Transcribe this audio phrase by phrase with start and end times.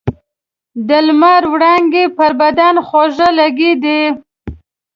[0.87, 4.01] د لمر وړانګې پر بدن خوږې لګېدې.